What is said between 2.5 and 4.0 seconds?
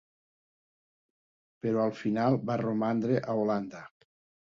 va romandre a Holanda.